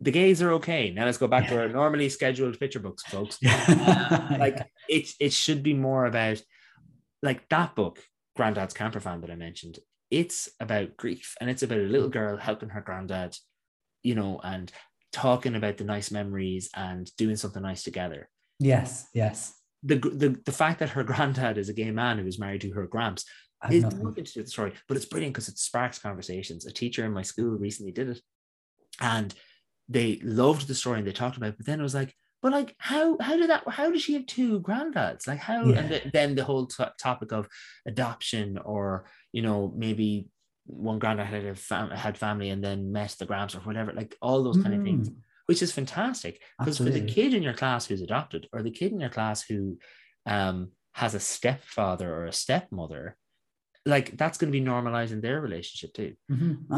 [0.00, 0.90] the gays are okay.
[0.90, 3.38] Now let's go back to our normally scheduled picture books, folks.
[3.44, 6.42] Uh, like it, it should be more about
[7.22, 8.02] like that book,
[8.36, 9.78] Granddad's Camper Van that I mentioned.
[10.10, 13.36] It's about grief and it's about a little girl helping her granddad,
[14.02, 14.70] you know, and
[15.12, 18.28] talking about the nice memories and doing something nice together.
[18.58, 19.54] Yes, yes.
[19.82, 22.72] The, the, the fact that her granddad is a gay man who is married to
[22.72, 23.24] her gramps
[23.70, 26.66] is nothing to do with the story, but it's brilliant because it sparks conversations.
[26.66, 28.20] A teacher in my school recently did it,
[29.00, 29.34] and
[29.88, 31.56] they loved the story and they talked about it.
[31.56, 34.26] But then it was like, but like how how did that how did she have
[34.26, 35.78] two granddads like how yeah.
[35.78, 37.48] and the, then the whole t- topic of
[37.86, 40.28] adoption or you know maybe
[40.66, 44.14] one granddad had a fam- had family and then met the gramps or whatever like
[44.20, 44.78] all those kind mm.
[44.78, 45.10] of things
[45.46, 48.92] which is fantastic because for the kid in your class who's adopted or the kid
[48.92, 49.78] in your class who
[50.26, 53.16] um has a stepfather or a stepmother
[53.86, 56.74] like that's going to be normalizing their relationship too mm-hmm.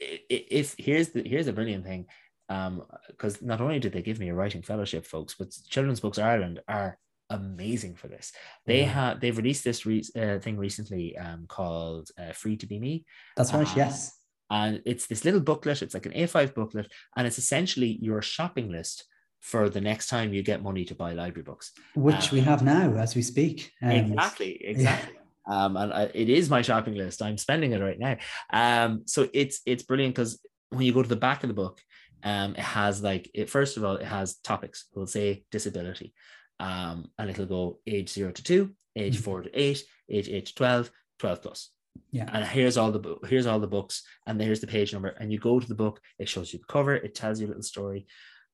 [0.00, 2.06] If here's the here's a brilliant thing
[2.48, 6.18] because um, not only did they give me a writing fellowship, folks, but Children's Books
[6.18, 6.98] Ireland are
[7.30, 8.32] amazing for this.
[8.66, 12.80] They have they've released this re- uh, thing recently um, called uh, "Free to Be
[12.80, 13.04] Me."
[13.36, 13.66] That's right.
[13.66, 14.18] Um, yes,
[14.50, 15.82] and it's this little booklet.
[15.82, 19.04] It's like an A5 booklet, and it's essentially your shopping list
[19.38, 22.62] for the next time you get money to buy library books, which we um, have
[22.62, 23.72] now as we speak.
[23.80, 24.60] Um, exactly.
[24.64, 25.14] Exactly.
[25.50, 27.22] Um, and I, it is my shopping list.
[27.22, 28.16] I'm spending it right now.
[28.52, 31.80] Um, so it's it's brilliant because when you go to the back of the book,
[32.22, 36.12] um, it has like it first of all it has topics we'll say disability
[36.58, 39.24] um, and it'll go age 0 to 2 age mm-hmm.
[39.24, 41.70] 4 to 8 age 8 to 12 12 plus
[42.10, 45.32] yeah and here's all the here's all the books and here's the page number and
[45.32, 47.62] you go to the book it shows you the cover it tells you a little
[47.62, 48.06] story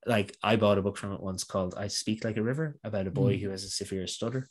[0.07, 3.07] like i bought a book from it once called i speak like a river about
[3.07, 3.47] a boy mm-hmm.
[3.47, 4.49] who has a severe stutter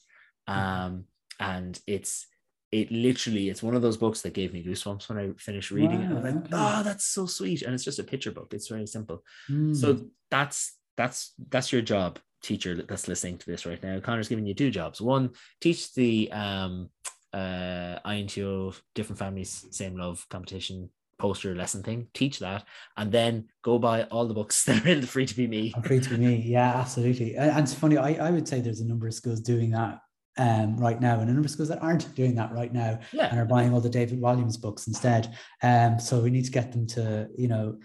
[0.50, 0.60] mm-hmm.
[0.60, 1.06] um,
[1.40, 2.28] and it's
[2.76, 6.02] it literally it's one of those books that gave me goosebumps when I finished reading
[6.02, 6.12] wow, it.
[6.12, 6.50] I was like, okay.
[6.52, 7.62] oh, that's so sweet.
[7.62, 8.54] And it's just a picture book.
[8.54, 9.24] It's very simple.
[9.50, 9.76] Mm.
[9.76, 14.00] So that's that's that's your job, teacher that's listening to this right now.
[14.02, 15.00] Conor's giving you two jobs.
[15.00, 16.90] One, teach the um
[17.32, 22.66] uh INTO different families, same love competition poster lesson thing, teach that,
[22.98, 25.74] and then go buy all the books that are in the free to be me.
[25.86, 27.36] free to be me, yeah, absolutely.
[27.36, 30.02] And, and it's funny, I, I would say there's a number of schools doing that
[30.38, 33.28] um, right now, and a number of schools that aren't doing that right now yeah.
[33.30, 35.36] and are buying all the David Walliams books instead.
[35.64, 37.78] Um, so we need to get them to, you know.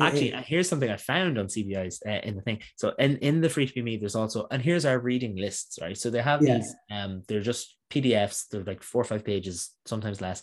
[0.00, 2.60] Actually, it, here's something I found on CBI's uh, in the thing.
[2.76, 5.78] So in, in the free to be me, there's also, and here's our reading lists,
[5.82, 5.96] right?
[5.96, 6.56] So they have yeah.
[6.56, 10.42] these, um, they're just PDFs, they're like four or five pages, sometimes less,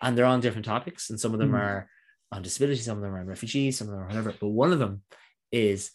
[0.00, 1.10] and they're on different topics.
[1.10, 1.58] And some of them mm.
[1.58, 1.90] are
[2.32, 4.34] on disability, some of them are on refugees, some of them are whatever.
[4.40, 5.02] But one of them
[5.52, 5.90] is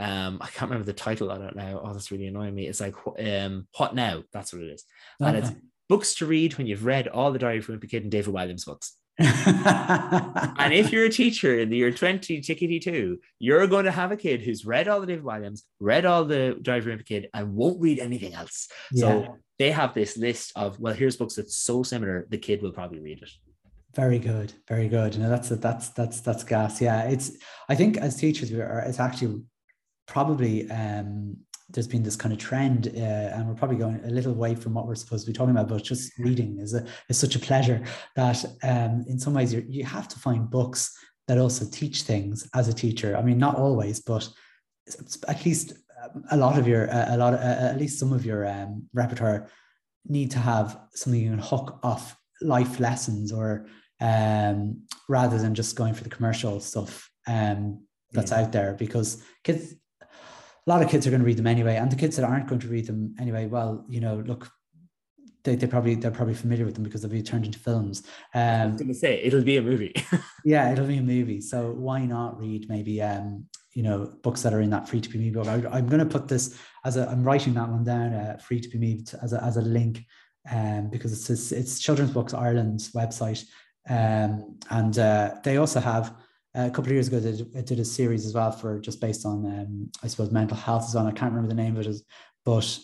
[0.00, 2.80] um i can't remember the title i don't know oh that's really annoying me it's
[2.80, 4.84] like um what now that's what it is
[5.20, 5.28] okay.
[5.28, 5.52] and it's
[5.88, 8.66] books to read when you've read all the diary of a kid and david walliams
[8.66, 14.16] books and if you're a teacher in the year 2022 you're going to have a
[14.16, 17.54] kid who's read all the david walliams read all the diary of a kid and
[17.54, 19.00] won't read anything else yeah.
[19.00, 22.72] so they have this list of well here's books that's so similar the kid will
[22.72, 23.30] probably read it
[23.94, 25.14] very good, very good.
[25.14, 26.80] You know, that's that's that's that's gas.
[26.80, 27.30] Yeah, it's.
[27.68, 28.80] I think as teachers, we are.
[28.80, 29.42] It's actually
[30.06, 31.36] probably um,
[31.70, 34.74] there's been this kind of trend, uh, and we're probably going a little way from
[34.74, 35.68] what we're supposed to be talking about.
[35.68, 37.82] But just reading is a is such a pleasure
[38.16, 42.48] that um, in some ways you you have to find books that also teach things
[42.54, 43.16] as a teacher.
[43.16, 44.28] I mean, not always, but
[45.26, 48.46] at least um, a lot of your a lot of, at least some of your
[48.46, 49.48] um, repertoire
[50.06, 53.66] need to have something you can hook off life lessons or
[54.00, 58.40] um, rather than just going for the commercial stuff um, that's yeah.
[58.40, 59.74] out there because kids
[60.66, 62.48] a lot of kids are going to read them anyway, and the kids that aren't
[62.48, 64.50] going to read them anyway, well, you know, look,
[65.44, 68.02] they, they probably they're probably familiar with them because they'll be turned into films.
[68.34, 69.94] Um, I was going to say it'll be a movie.
[70.44, 71.40] yeah, it'll be a movie.
[71.40, 75.08] So why not read maybe um, you know books that are in that free to
[75.08, 75.46] be me book?
[75.46, 78.14] I, am going to put this as a I'm writing that one down.
[78.14, 80.02] Uh, free to be me as a as a link
[80.50, 83.44] um, because it's it's Children's Books Ireland's website,
[83.88, 86.14] um, and uh, they also have
[86.54, 89.44] a couple of years ago, they did a series as well for just based on,
[89.44, 91.06] um, I suppose, mental health as well.
[91.06, 91.96] I can't remember the name of it,
[92.44, 92.78] but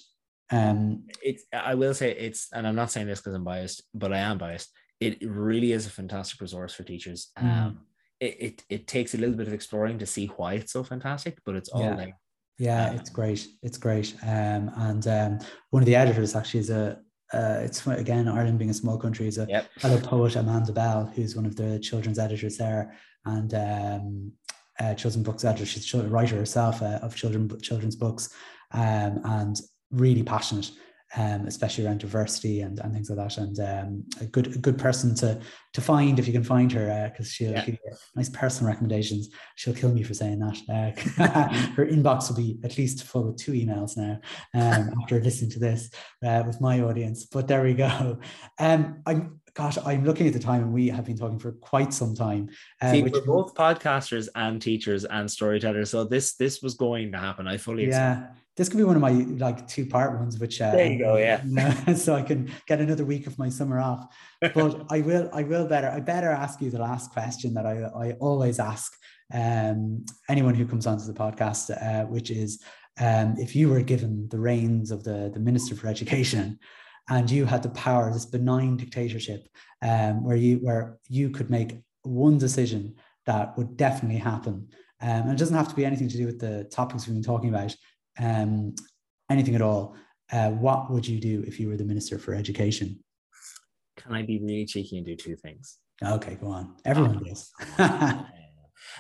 [0.51, 1.45] um, it's.
[1.53, 4.39] I will say it's, and I'm not saying this because I'm biased, but I am
[4.39, 4.71] biased.
[4.99, 7.31] It really is a fantastic resource for teachers.
[7.39, 7.45] Mm.
[7.45, 7.81] Um,
[8.19, 11.39] it, it it takes a little bit of exploring to see why it's so fantastic,
[11.47, 11.97] but it's all yeah.
[11.97, 12.19] there.
[12.59, 13.47] Yeah, um, it's great.
[13.63, 14.15] It's great.
[14.23, 15.39] Um, and um,
[15.71, 17.01] one of the editors actually is a
[17.33, 19.71] uh, it's again Ireland being a small country is a yep.
[19.79, 24.33] fellow poet Amanda Bell, who's one of the children's editors there, and um,
[24.79, 25.67] uh, children's books editor.
[25.67, 28.35] She's a writer herself uh, of children children's books,
[28.73, 30.71] um, and really passionate
[31.17, 33.39] um, especially around diversity and, and things like that.
[33.39, 35.41] And um, a good a good person to
[35.73, 37.65] to find if you can find her because uh, she'll yeah.
[37.65, 39.29] give you nice personal recommendations.
[39.57, 40.59] She'll kill me for saying that.
[41.19, 44.21] Uh, her inbox will be at least full with two emails now
[44.55, 45.91] um, after listening to this
[46.25, 47.25] uh, with my audience.
[47.25, 48.19] But there we go.
[48.59, 51.93] Um, I'm gosh, I'm looking at the time and we have been talking for quite
[51.93, 52.51] some time.
[52.81, 57.13] Uh, See, which, we're both podcasters and teachers and storytellers, so this this was going
[57.13, 57.47] to happen.
[57.47, 58.29] I fully yeah
[58.61, 61.17] this could be one of my like two part ones, which uh, there you go,
[61.17, 61.43] yeah.
[61.47, 64.15] You know, so I can get another week of my summer off.
[64.41, 67.85] But I will, I will better, I better ask you the last question that I,
[67.85, 68.95] I always ask
[69.33, 72.63] um, anyone who comes onto the podcast, uh, which is
[73.01, 76.59] um, if you were given the reins of the, the Minister for Education
[77.11, 79.49] and you had the power, this benign dictatorship,
[79.83, 82.95] um, where you where you could make one decision
[83.27, 84.69] that would definitely happen.
[85.03, 87.23] Um, and it doesn't have to be anything to do with the topics we've been
[87.23, 87.75] talking about,
[88.19, 88.75] um,
[89.31, 89.97] anything at all.
[90.33, 93.03] Uh, what would you do if you were the Minister for Education?
[93.97, 95.79] Can I be really cheeky and do two things?
[96.03, 96.77] Okay, go on.
[96.85, 97.51] Everyone um, does.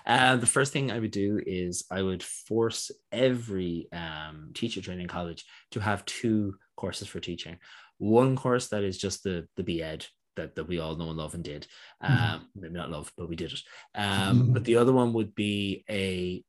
[0.06, 5.06] uh, the first thing I would do is I would force every um, teacher training
[5.06, 7.58] college to have two courses for teaching.
[8.00, 11.34] One course that is just the the BEd that, that we all know and love
[11.34, 11.66] and did.
[12.02, 12.12] Mm-hmm.
[12.12, 12.60] Um, mm-hmm.
[12.60, 13.60] Maybe not love, but we did it.
[13.94, 14.52] Um, mm-hmm.
[14.54, 16.42] But the other one would be a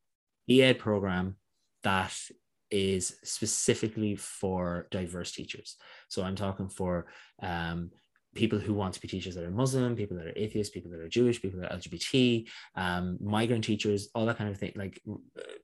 [0.47, 1.35] BEd program
[1.83, 2.15] that
[2.69, 5.75] is specifically for diverse teachers.
[6.07, 7.07] So I'm talking for
[7.41, 7.91] um,
[8.33, 11.01] people who want to be teachers that are Muslim, people that are atheists, people that
[11.01, 14.71] are Jewish, people that are LGBT, um, migrant teachers, all that kind of thing.
[14.75, 15.01] Like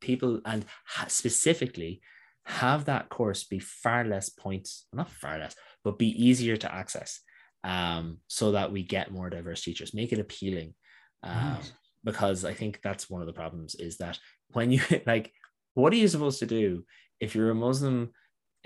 [0.01, 0.65] people, and
[1.07, 2.01] specifically
[2.47, 5.55] have that course be far less points, not far less,
[5.87, 7.21] but be easier to access
[7.63, 10.73] um, so that we get more diverse teachers, make it appealing.
[11.23, 11.71] Um, right.
[12.03, 14.19] Because I think that's one of the problems is that
[14.49, 15.31] when you like,
[15.75, 16.83] what are you supposed to do
[17.21, 18.11] if you're a Muslim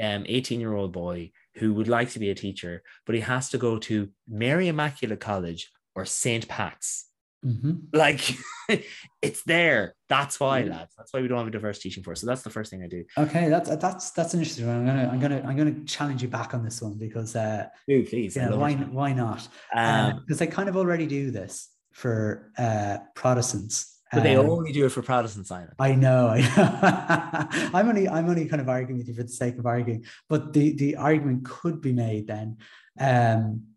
[0.01, 3.49] um, 18 year old boy who would like to be a teacher, but he has
[3.49, 6.47] to go to Mary Immaculate College or St.
[6.47, 7.05] Pat's.
[7.45, 7.71] Mm-hmm.
[7.93, 8.37] Like
[9.21, 9.95] it's there.
[10.09, 10.71] That's why, mm-hmm.
[10.71, 10.93] lads.
[10.97, 12.21] That's why we don't have a diverse teaching force.
[12.21, 13.03] So that's the first thing I do.
[13.17, 14.77] Okay, that's that's that's an interesting one.
[14.77, 18.05] I'm gonna I'm gonna I'm gonna challenge you back on this one because uh do
[18.05, 18.35] please.
[18.35, 18.89] Yeah, why it.
[18.89, 19.47] why not?
[19.71, 24.49] Because um, uh, they kind of already do this for uh Protestants but they um,
[24.49, 25.73] only do it for Protestant Simon.
[25.79, 26.27] I know.
[26.27, 27.69] I know.
[27.73, 30.05] I'm only I'm only kind of arguing with you for the sake of arguing.
[30.27, 32.57] But the the argument could be made then.
[32.99, 33.67] Um,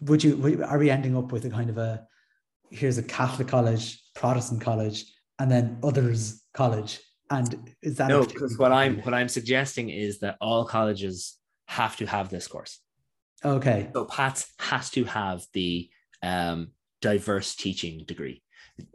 [0.00, 2.04] would you are we ending up with a kind of a
[2.70, 5.04] here's a Catholic college, Protestant college,
[5.38, 7.00] and then others college?
[7.30, 8.24] And is that no?
[8.24, 12.80] Because what I'm what I'm suggesting is that all colleges have to have this course.
[13.44, 13.90] Okay.
[13.92, 15.90] So Pat's has to have the
[16.22, 16.68] um,
[17.02, 18.42] diverse teaching degree.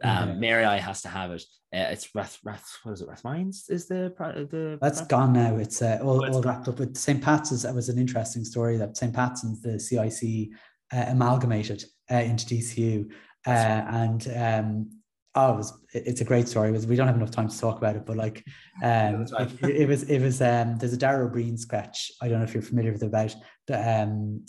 [0.02, 0.40] Um, mm-hmm.
[0.40, 1.42] Mary I has to have it.
[1.74, 2.78] Uh, it's Rath Rath.
[2.82, 3.08] What is it?
[3.08, 4.14] Rathmines is the
[4.50, 4.78] the.
[4.80, 5.56] That's Rath- gone now.
[5.56, 7.22] It's uh, all, all wrapped up with St.
[7.22, 7.52] Pat's.
[7.52, 9.12] Is, was an interesting story that St.
[9.12, 10.50] Pat's and the CIC
[10.92, 13.10] uh, amalgamated uh, into DCU,
[13.46, 14.90] uh, and um,
[15.34, 16.72] oh, it was, it's a great story.
[16.72, 18.44] We don't have enough time to talk about it, but like,
[18.82, 22.12] um, it, it, was, it was, um, there's a Dara Ó Briain sketch.
[22.20, 23.34] I don't know if you're familiar with it about
[23.66, 24.44] the, um,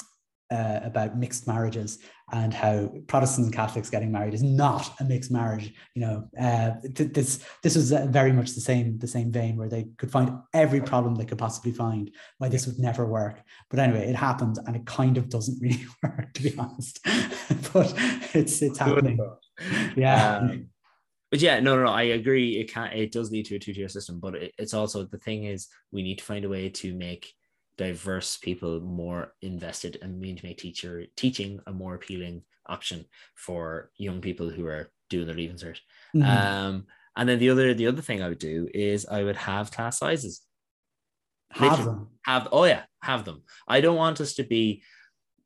[0.51, 1.99] uh, about mixed marriages
[2.31, 5.73] and how Protestants and Catholics getting married is not a mixed marriage.
[5.95, 9.69] You know, uh, th- this this was very much the same the same vein where
[9.69, 13.41] they could find every problem they could possibly find why this would never work.
[13.69, 16.99] But anyway, it happened, and it kind of doesn't really work, to be honest.
[17.73, 17.93] But
[18.33, 19.19] it's it's happening.
[19.95, 20.37] Yeah.
[20.37, 20.67] Um,
[21.31, 22.59] but yeah, no, no, no, I agree.
[22.59, 25.17] It can it does lead to a two tier system, but it, it's also the
[25.17, 27.33] thing is we need to find a way to make
[27.75, 33.05] diverse people more invested and mean to make teacher teaching a more appealing option
[33.35, 35.79] for young people who are doing their leaving cert.
[36.15, 36.23] Mm-hmm.
[36.23, 39.71] Um, and then the other the other thing I would do is I would have
[39.71, 40.41] class sizes.
[41.51, 42.07] Have Literally, them.
[42.25, 43.43] Have oh yeah, have them.
[43.67, 44.83] I don't want us to be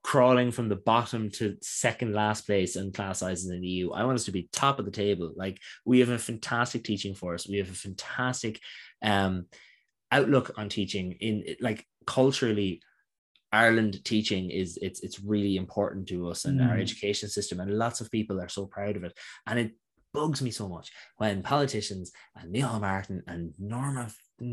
[0.07, 3.91] crawling from the bottom to second last place in class sizes in the EU.
[3.91, 5.33] I want us to be top of the table.
[5.35, 7.45] Like we have a fantastic teaching force.
[7.45, 8.61] We have a fantastic
[9.01, 9.47] um
[10.09, 12.81] outlook on teaching in like culturally
[13.51, 16.69] Ireland teaching is it's it's really important to us and mm.
[16.69, 19.11] our education system and lots of people are so proud of it
[19.45, 19.71] and it
[20.13, 24.09] bugs me so much when politicians and Neil Martin and Norma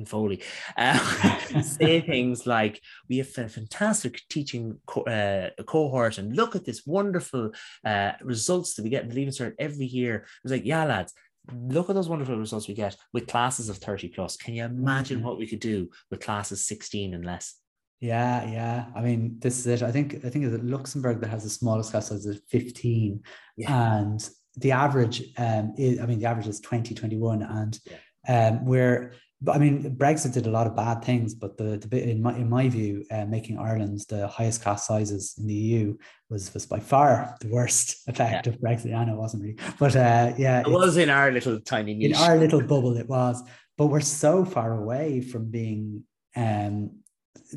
[0.06, 0.42] Foley
[0.76, 0.98] uh,
[1.62, 6.86] say things like we have a fantastic teaching co- uh, cohort and look at this
[6.86, 7.50] wonderful
[7.84, 10.26] uh, results that we get in the Leaving Cert every year.
[10.42, 11.12] It's like yeah lads
[11.52, 14.36] look at those wonderful results we get with classes of 30 plus.
[14.36, 15.26] Can you imagine mm-hmm.
[15.26, 17.56] what we could do with classes 16 and less?
[18.00, 18.86] Yeah, yeah.
[18.94, 19.82] I mean, this is it.
[19.82, 23.22] I think I think it's Luxembourg that has the smallest class size is 15.
[23.56, 23.98] Yeah.
[23.98, 27.42] And the average um is I mean the average is 20, 21.
[27.42, 28.48] And yeah.
[28.48, 29.12] um we're
[29.44, 32.22] but I mean, Brexit did a lot of bad things, but the, the bit in
[32.22, 35.96] my in my view, uh, making Ireland the highest class sizes in the EU
[36.30, 38.52] was was by far the worst effect yeah.
[38.52, 38.94] of Brexit.
[38.94, 42.10] I know it wasn't really, but uh, yeah, it was in our little tiny niche.
[42.10, 42.96] in our little bubble.
[42.96, 43.42] It was,
[43.76, 46.04] but we're so far away from being
[46.34, 47.00] um,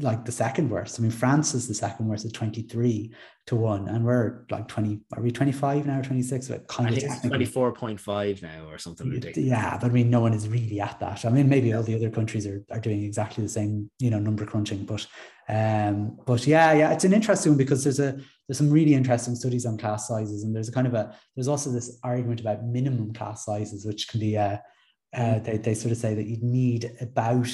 [0.01, 0.99] like the second worst.
[0.99, 3.13] I mean, France is the second worst at 23
[3.47, 6.47] to 1, and we're like 20, are we 25 now, 26?
[6.47, 9.49] But kind of 24.5 now or something ridiculous.
[9.49, 11.25] Yeah, but I mean, no one is really at that.
[11.25, 14.19] I mean, maybe all the other countries are, are doing exactly the same, you know,
[14.19, 15.05] number crunching, but
[15.49, 19.35] um, but yeah, yeah, it's an interesting one because there's a there's some really interesting
[19.35, 22.65] studies on class sizes, and there's a kind of a there's also this argument about
[22.65, 24.57] minimum class sizes, which can be uh,
[25.15, 25.43] uh mm.
[25.45, 27.47] they, they sort of say that you'd need about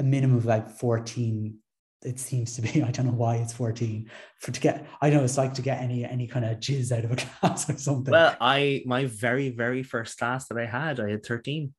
[0.00, 1.58] a minimum of about 14
[2.02, 2.82] it seems to be.
[2.82, 4.86] I don't know why it's 14 for to get.
[5.00, 7.68] I know it's like to get any any kind of jizz out of a class
[7.68, 8.12] or something.
[8.12, 11.72] Well, I my very very first class that I had, I had 13.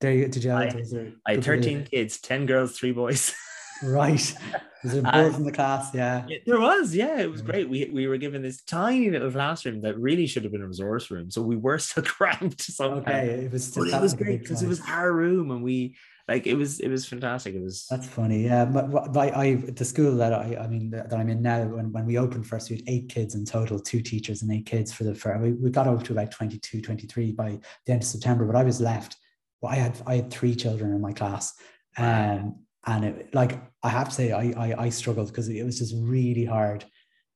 [0.00, 3.34] There you did you have, I, I had 13 kids, 10 girls, three boys.
[3.82, 4.34] right.
[4.82, 5.90] Was there boys uh, in the class?
[5.92, 6.26] Yeah.
[6.46, 7.18] There was, yeah.
[7.18, 7.68] It was great.
[7.68, 11.10] We we were given this tiny little classroom that really should have been a resource
[11.10, 11.30] room.
[11.30, 13.00] So we were still cramped somehow.
[13.00, 13.44] Okay.
[13.44, 15.96] It was but it was great because it was our room and we
[16.30, 17.54] like it was it was fantastic.
[17.54, 18.44] It was that's funny.
[18.44, 21.90] Yeah, but, but I, the school that I I mean that I'm in now when,
[21.92, 24.92] when we opened first we had eight kids in total, two teachers and eight kids
[24.92, 28.08] for the for we, we got up to about 22, 23 by the end of
[28.08, 29.16] September, but I was left.
[29.60, 31.52] Well, I had I had three children in my class.
[31.98, 35.80] Um and it like I have to say I I, I struggled because it was
[35.80, 36.84] just really hard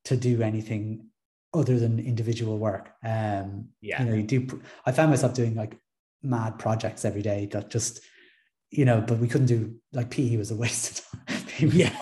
[0.04, 1.08] to do anything
[1.52, 2.92] other than individual work.
[3.04, 4.62] Um, yeah, you know, you do.
[4.86, 5.76] I found myself doing like
[6.22, 8.00] mad projects every day that just
[8.76, 11.44] you know, but we couldn't do like PE was a waste of time.
[11.72, 11.94] yeah.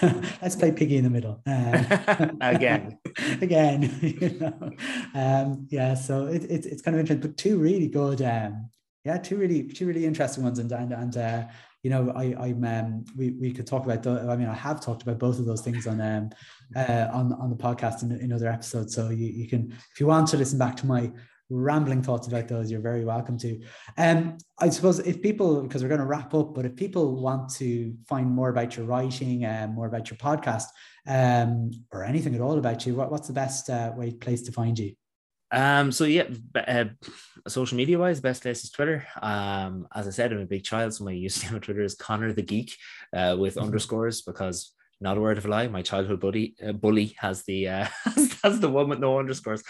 [0.42, 1.42] Let's play piggy in the middle.
[1.46, 2.98] Um, again.
[3.40, 3.98] again.
[4.00, 4.70] You know?
[5.14, 8.70] um, yeah, so it, it, it's kind of interesting, but two really good, um,
[9.04, 10.58] yeah, two really, two really interesting ones.
[10.58, 11.44] And, and, and uh,
[11.82, 14.80] you know, I, I'm, um, we, we could talk about, the, I mean, I have
[14.80, 16.30] talked about both of those things on, um,
[16.76, 18.94] uh, on, on the podcast in, in other episodes.
[18.94, 21.10] So you, you can, if you want to listen back to my
[21.50, 23.60] rambling thoughts about those, you're very welcome to.
[23.98, 27.50] Um, I suppose if people, because we're going to wrap up, but if people want
[27.54, 30.66] to find more about your writing and um, more about your podcast,
[31.06, 34.52] um, or anything at all about you, what, what's the best uh, way place to
[34.52, 34.94] find you?
[35.50, 36.24] Um, so yeah,
[36.56, 36.86] uh,
[37.46, 39.06] social media wise, best place is Twitter.
[39.22, 42.32] Um, as I said, I'm a big child, so my username on Twitter is Conor
[42.32, 42.74] the Geek
[43.14, 43.66] uh, with mm-hmm.
[43.66, 45.68] underscores because not a word of a lie.
[45.68, 47.86] My childhood buddy uh, bully has the uh,
[48.42, 49.62] has the one with no underscores.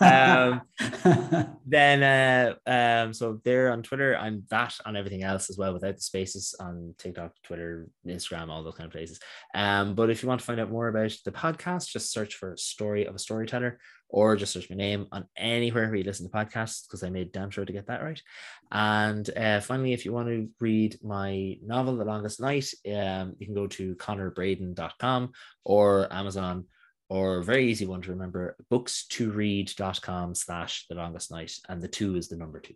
[0.00, 0.62] Um,
[1.66, 5.96] then uh, um, so there on Twitter, I'm that on everything else as well, without
[5.96, 9.20] the spaces on TikTok, Twitter, Instagram, all those kind of places.
[9.54, 12.56] Um, but if you want to find out more about the podcast, just search for
[12.56, 13.78] "Story of a Storyteller."
[14.12, 17.32] Or just search my name on anywhere where you listen to podcasts because I made
[17.32, 18.22] damn sure to get that right.
[18.70, 23.46] And uh, finally, if you want to read my novel, The Longest Night, um, you
[23.46, 25.32] can go to conorbredin.com
[25.64, 26.66] or Amazon
[27.08, 31.52] or very easy one to remember, books2read.com slash The Longest Night.
[31.68, 32.74] And the two is the number two.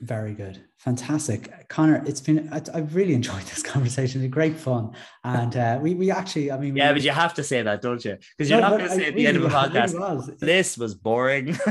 [0.00, 0.62] Very good.
[0.78, 1.68] Fantastic.
[1.68, 4.22] Conor, it's been, I, have really enjoyed this conversation.
[4.22, 4.92] It's great fun.
[5.22, 7.80] And uh, we, we actually, I mean, yeah, we, but you have to say that,
[7.80, 8.18] don't you?
[8.36, 10.30] Because you're no, not going to say at the end of a podcast, was.
[10.40, 11.48] this was boring.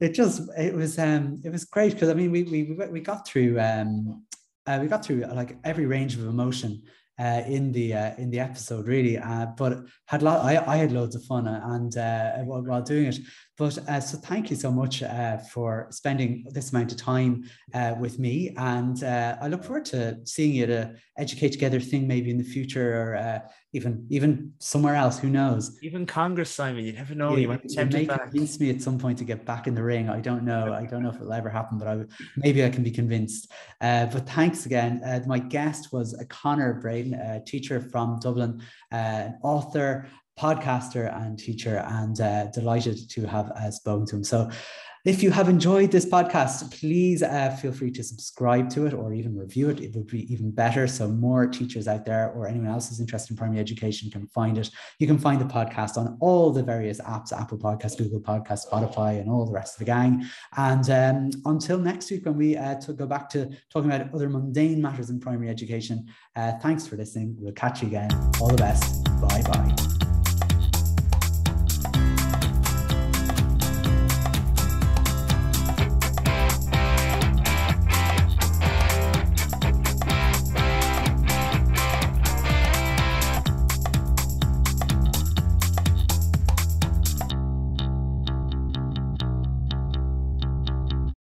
[0.00, 3.26] it just, it was, um, it was great because I mean, we, we, we got
[3.26, 4.24] through, um,
[4.66, 6.82] uh, we got through like every range of emotion
[7.18, 10.92] uh, in the uh, in the episode really uh, but had lot I, I had
[10.92, 13.18] loads of fun uh, and uh, while, while doing it
[13.58, 17.94] but uh, so thank you so much uh, for spending this amount of time uh,
[18.00, 18.54] with me.
[18.56, 22.38] And uh, I look forward to seeing you at a Educate Together thing maybe in
[22.38, 23.40] the future or uh,
[23.74, 25.18] even even somewhere else.
[25.18, 25.78] Who knows?
[25.82, 27.32] Even Congress, Simon, you never know.
[27.32, 29.82] Yeah, you might be may convince me at some point to get back in the
[29.82, 30.08] ring.
[30.08, 30.72] I don't know.
[30.72, 32.04] I don't know if it'll ever happen, but I
[32.38, 33.52] maybe I can be convinced.
[33.82, 35.02] Uh, but thanks again.
[35.26, 42.20] my guest was Conor Bredin, a teacher from Dublin, an author, podcaster and teacher, and
[42.20, 44.24] uh, delighted to have uh, spoken to him.
[44.24, 44.50] So,
[45.04, 49.12] if you have enjoyed this podcast, please uh, feel free to subscribe to it or
[49.12, 49.80] even review it.
[49.80, 50.86] It would be even better.
[50.86, 54.58] So, more teachers out there or anyone else who's interested in primary education can find
[54.58, 54.70] it.
[55.00, 59.20] You can find the podcast on all the various apps Apple Podcasts, Google Podcasts, Spotify,
[59.20, 60.24] and all the rest of the gang.
[60.56, 64.28] And um, until next week, when we uh, to go back to talking about other
[64.28, 67.34] mundane matters in primary education, uh, thanks for listening.
[67.38, 68.10] We'll catch you again.
[68.40, 69.02] All the best.
[69.20, 70.01] Bye bye.